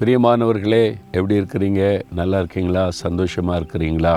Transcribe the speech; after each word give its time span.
பிரியமானவர்களே 0.00 0.96
எப்படி 1.12 1.40
இருக்கிறீங்க? 1.40 2.02
நல்லா 2.10 2.38
இருக்கீங்களா? 2.38 2.90
சந்தோஷமாக 2.90 3.56
இருக்கிறீங்களா? 3.60 4.12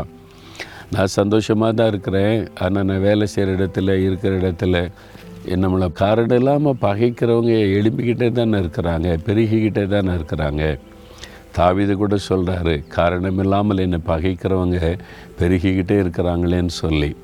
நான் 0.91 1.11
சந்தோஷமாக 1.19 1.71
தான் 1.73 1.87
இருக்கிறேன். 1.87 2.35
ஆனால் 2.59 2.85
நான் 2.89 2.99
வேலை 2.99 3.27
செய்கிற 3.27 3.55
இடத்துல 3.57 3.95
இருக்கிற 4.07 4.33
இடத்துல 4.41 4.81
நம்மளை 5.63 5.87
காரணம் 5.91 6.37
இல்லாமல் 6.37 6.77
பகைக்கிறவங்க 6.81 7.53
எழுப்பிக்கிட்டே 7.77 8.31
தானே 8.31 8.57
இருக்கிறாங்க 8.57 9.17
பெருகிக்கிட்டே 9.27 9.87
தானே 9.87 10.11
இருக்கிறாங்க. 10.19 10.63
தாவிது 11.57 11.95
கூட 12.03 12.17
சொல்கிறாரு 12.29 12.87
காரணம் 12.97 13.39
இல்லாமல் 13.39 13.83
என்னை 13.85 13.99
பகைக்கிறவங்க 14.07 14.79
பெருகிக்கிட்டே 15.39 15.97
இருக்கிறாங்களேன்னு 16.03 16.75
சொல்லி. 16.83 17.15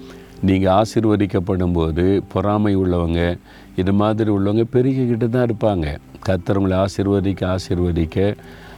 நீங்கள் 0.41 0.73
ஆசிர்வதிக்கப்படும்போது 0.73 2.21
பொறாமை 2.33 2.77
உள்ளவங்க 2.77 3.37
இது 3.75 3.93
மாதிரி 3.93 4.31
உள்ளவங்க 4.31 4.63
பெருகிக்கிட்டு 4.73 5.29
தான் 5.29 5.49
இருப்பாங்க. 5.49 5.97
கத்தரவங்களை 6.25 6.85
ஆசிர்வதிக்க 6.85 7.55
ஆசீர்வதிக்க. 7.55 8.35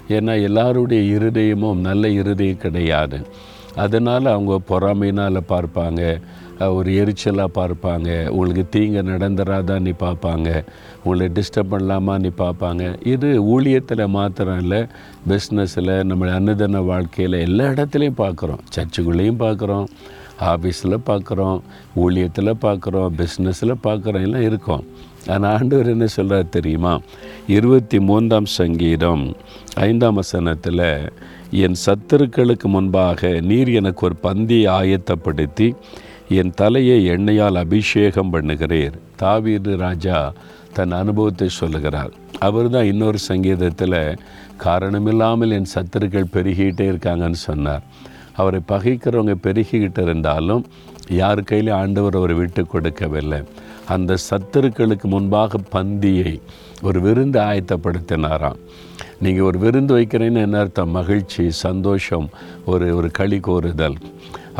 ஏன்னா 0.09 0.41
எல்லாருடைய 0.41 1.18
இருதயமும் 1.18 1.76
நல்ல 1.76 2.09
இருதயம் 2.09 2.58
கிடையாது. 2.58 3.27
அதனால் 3.76 4.26
அவங்க 4.26 4.59
பொறாமைனால் 4.70 5.40
பார்ப்பாங்க 5.49 6.22
ஒரு 6.59 6.91
எரிச்சலாக 6.91 7.48
பார்ப்பாங்க 7.55 8.27
உங்களுக்கு 8.27 8.70
தீங்கு 8.70 9.02
நடந்துராதான் 9.02 9.80
நீ 9.80 9.90
பார்ப்பாங்க 9.90 10.63
உங்களை 11.04 11.32
டிஸ்டர்ப் 11.34 11.71
பண்ணலாமா 11.71 12.20
நீ 12.20 12.32
பார்ப்பாங்க. 12.38 13.07
இது 13.07 13.60
ஊழியத்தில் 13.60 14.07
மாத்திரம் 14.07 14.60
இல்லை 14.60 14.85
பிஸ்னஸில் 15.27 16.04
நம்ம 16.04 16.26
அன்னதான 16.26 16.85
வாழ்க்கையில் 16.85 17.40
எல்லா 17.40 17.66
இடத்துலையும் 17.66 18.18
பார்க்குறோம். 18.18 18.60
சர்ச்சுக்குள்ளேயும் 18.76 19.40
பார்க்குறோம். 19.40 19.85
ஆஃபீஸில் 20.39 21.03
பார்க்குறோம் 21.05 21.59
ஊழியத்தில் 22.03 22.59
பார்க்குறோம் 22.66 23.16
பிஸ்னஸில் 23.17 23.81
பார்க்குறோம் 23.84 24.25
எல்லாம் 24.27 24.41
இருக்கோம். 24.41 24.84
ஆனால் 25.27 25.57
ஆண்டவர் 25.57 25.88
என்ன 25.88 26.05
சொல்கிறார் 26.05 26.49
தெரியுமா? 26.49 26.99
இருபத்தி 27.48 27.99
மூன்றாம் 27.99 28.46
சங்கீதம் 28.46 29.35
ஐந்தாம் 29.76 30.15
வசனத்தில் 30.15 31.12
என் 31.51 31.77
சத்துருக்களுக்கு 31.85 32.68
முன்பாக 32.68 33.40
நீர் 33.41 33.70
எனக்கு 33.70 34.05
ஒரு 34.05 34.15
பந்தியை 34.23 34.70
ஆயத்தப்படுத்தி 34.70 35.76
என் 36.29 36.53
தலையை 36.55 37.05
எண்ணெயால் 37.05 37.55
அபிஷேகம் 37.55 38.34
பண்ணுகிறீர். 38.34 38.96
தாவீது 39.15 39.77
ராஜா 39.77 40.34
தன் 40.74 40.91
அனுபவத்தை 40.91 41.49
சொல்லுகிறார். 41.49 42.12
அவர் 42.40 42.70
தான் 42.70 42.85
இன்னொரு 42.85 43.18
சங்கீதத்தில் 43.18 44.18
காரணமில்லாமல் 44.57 45.51
என் 45.51 45.71
சத்துருக்கள் 45.76 46.34
பெருகிட்டே 46.34 46.85
இருக்காங்கன்னு 46.91 47.40
சொன்னார். 47.49 47.84
அவரை 48.41 48.59
பகைக்கிறவங்க 48.71 49.35
பெருகிக்கிட்டு 49.45 50.01
இருந்தாலும் 50.07 50.63
யார் 51.21 51.48
கையிலையும் 51.49 51.79
ஆண்டவர் 51.82 52.18
அவரை 52.20 52.35
விட்டு 52.40 52.63
கொடுக்கவில்லை. 52.73 53.40
அந்த 53.93 54.18
சத்துருக்களுக்கு 54.29 55.07
முன்பாக 55.13 55.59
பந்தியை 55.76 56.34
ஒரு 56.87 56.99
விருந்து 57.05 57.40
ஆயத்தப்படுத்தினாராம். 57.49 58.59
நீங்கள் 59.23 59.48
ஒரு 59.49 59.57
விருந்து 59.63 59.93
வைக்கிறேன்னு 59.98 60.43
என்ன 60.48 60.59
அர்த்தம்? 60.59 60.93
மகிழ்ச்சி 60.99 61.43
சந்தோஷம் 61.65 62.27
ஒரு 62.65 62.87
ஒரு 62.98 63.09
களி 63.20 63.40
கோருதல். 63.48 63.98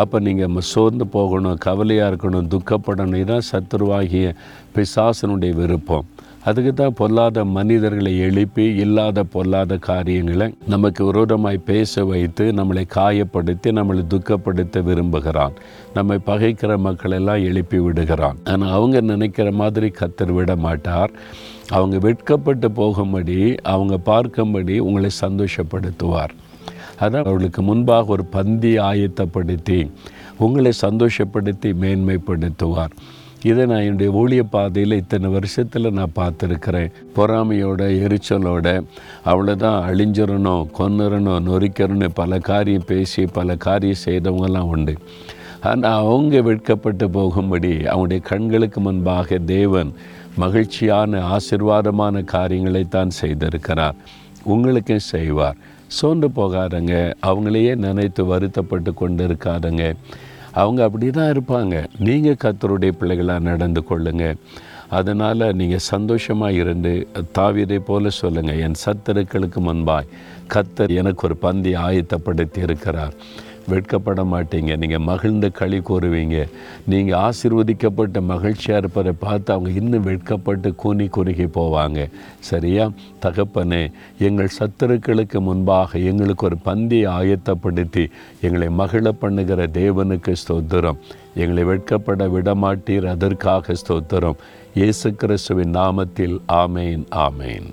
அப்போ 0.02 0.17
நீங்கள் 0.25 0.67
சோர்ந்து 0.71 1.05
போகணும் 1.16 1.61
கவலையாக 1.67 2.11
இருக்கணும் 2.11 2.49
துக்கப்படணும். 2.53 3.21
இதுதான் 3.21 3.49
சத்துருவாகிய 3.52 4.27
பிசாசனுடைய 4.75 5.53
விருப்பம். 5.61 6.08
அதுக்கு 6.50 6.72
தான் 6.73 6.95
பொல்லாத 7.00 7.44
மனிதர்களை 7.58 8.11
எழுப்பி 8.25 8.66
இல்லாத 8.83 9.23
பொல்லாத 9.33 9.78
காரியங்களை 9.88 10.47
நமக்கு 10.73 11.02
விரோதமாய் 11.05 11.59
பேச 11.72 12.03
வைத்து 12.11 12.45
நம்மளை 12.59 12.83
காயப்படுத்தி 12.95 13.69
நம்மளை 13.80 14.03
துக்கப்படுத்த 14.14 14.83
விரும்புகிறான். 14.83 15.55
நம்மை 15.94 16.17
பகைக்கிற 16.25 16.77
மக்களெல்லாம் 16.77 17.44
எழுப்பி 17.50 17.80
விடுகிறான். 17.80 18.39
ஆனால் 18.52 18.73
அவங்க 18.77 19.02
நினைக்கிற 19.11 19.52
மாதிரி 19.61 19.89
கத்தர் 20.00 20.33
விட 20.38 20.55
மாட்டார். 20.55 21.14
அவங்க 21.77 21.97
வெட்கப்பட்டு 22.08 22.70
போகும்படி 22.72 23.39
அவங்க 23.73 23.97
பார்க்கும்படி 24.11 24.77
உங்களை 24.88 25.09
சந்தோஷப்படுத்துவார். 25.25 26.33
அதான் 27.04 27.27
அவர்களுக்கு 27.27 27.61
முன்பாக 27.61 28.11
ஒரு 28.16 28.26
பந்தி 28.37 28.73
ஆயத்தப்படுத்தி 28.89 29.80
உங்களை 30.45 30.71
சந்தோஷப்படுத்தி 30.81 31.70
மேன்மைப்படுத்துவார். 31.83 32.93
இதை 33.44 33.66
நான் 33.66 33.82
என்னுடைய 33.82 34.11
ஊழிய 34.11 34.44
பாதையில் 34.50 34.92
இத்தனை 34.92 35.30
வருஷத்தில் 35.30 35.92
நான் 35.92 36.16
பார்த்துருக்கிறேன். 36.16 36.92
பொறாமையோட 37.16 37.82
எரிச்சலோட 38.05 38.83
அவ்வளோதான் 39.26 39.77
அழிஞ்சிடணும் 39.89 40.67
கொன்னுறணும் 40.80 41.45
நொறிக்கிறணும் 41.49 42.14
பல 42.14 42.39
காரியம் 42.39 42.83
பேசி 42.86 43.26
பல 43.26 43.55
காரியம் 43.55 44.04
செய்தவங்கெல்லாம் 44.05 44.72
உண்டு. 44.73 44.98
ஆனால் 45.61 45.98
அவங்க 45.98 46.42
வெட்கப்பட்டு 46.42 47.10
போகும்படி 47.10 47.86
அவனுடைய 47.86 48.23
கண்களுக்கு 48.23 48.82
முன்பாக 48.82 49.38
தேவன் 49.38 49.94
மகிழ்ச்சியான 50.38 51.38
ஆசிர்வாதமான 51.38 52.23
காரியங்களைத்தான் 52.23 53.17
செய்திருக்கிறார். 53.22 53.95
உங்களுக்கும் 54.44 54.99
செய்வார். 54.99 55.55
சோர்ந்து 55.88 56.28
போகாதங்க. 56.28 57.14
அவங்களையே 57.26 57.76
நினைத்து 57.76 58.26
வருத்தப்பட்டு 58.26 58.94
கொண்டு 58.94 59.28
இருக்காதங்க 59.28 59.95
அவங்க 60.52 60.83
அப்படி 60.83 61.10
தான் 61.10 61.32
இருப்பாங்க. 61.33 61.87
நீங்கள் 61.99 62.42
கத்தருடைய 62.43 62.92
பிள்ளைகளாக 62.92 63.39
நடந்து 63.39 63.83
கொள்ளுங்க. 63.89 64.36
அதனால் 64.89 65.54
நீங்கள் 65.54 65.86
சந்தோஷமாக 65.93 66.52
இருந்து 66.52 67.08
தாவியதை 67.37 67.80
போல 67.80 68.10
சொல்லுங்கள் 68.10 68.60
என் 68.60 68.80
சத்தருக்களுக்கு 68.86 69.60
முன்பாய் 69.67 70.10
கத்தர் 70.54 70.93
எனக்கு 71.02 71.27
ஒரு 71.27 71.37
பந்தி 71.37 71.76
ஆயத்தப்படுத்தி 71.76 72.61
இருக்கிறார். 72.61 73.14
வெட்கப்பட 73.69 74.21
மாட்டீங்க 74.33 74.77
நீங்கள் 74.77 75.05
மகிழ்ந்து 75.09 75.52
களி 75.52 75.80
கூறுவீங்க 75.80 76.37
நீங்கள் 76.85 77.19
ஆசிர்வதிக்கப்பட்ட 77.19 78.21
மகிழ்ச்சியாக 78.21 78.81
இருப்பதை 78.83 79.13
பார்த்து 79.19 79.53
அவங்க 79.53 79.80
இன்னும் 79.80 80.03
வெட்கப்பட்டு 80.03 80.75
கூனி 80.75 81.07
குறுகி 81.07 81.43
போவாங்க. 81.43 82.09
சரியா? 82.39 82.91
தகப்பனே 83.21 83.91
எங்கள் 84.19 84.55
சத்துருக்களுக்கு 84.59 85.39
முன்பாக 85.39 85.99
எங்களுக்கு 85.99 86.45
ஒரு 86.45 86.57
பந்தியை 86.65 87.07
ஆயத்தப்படுத்தி 87.07 88.05
எங்களை 88.41 88.69
மகிழ 88.69 89.11
பண்ணுகிற 89.11 89.67
தேவனுக்கு 89.73 90.36
ஸ்தோத்திரம். 90.43 91.01
எங்களை 91.36 91.63
வெட்கப்பட 91.63 92.30
விடமாட்டீர் 92.37 93.05
அதற்காக 93.05 93.73
ஸ்தோத்திரம். 93.81 94.39
இயேசு 94.73 95.13
கிறிஸ்துவின் 95.13 95.75
நாமத்தில் 95.75 96.39
ஆமேன் 96.47 97.05
ஆமேன். 97.27 97.69